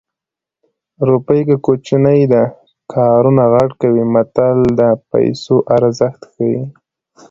روپۍ 1.07 1.39
که 1.47 1.55
کوچنۍ 1.65 2.21
ده 2.33 2.43
کارونه 2.93 3.43
غټ 3.53 3.69
کوي 3.81 4.03
متل 4.13 4.57
د 4.79 4.81
پیسو 5.09 5.55
ارزښت 5.75 6.21
ښيي 6.31 6.59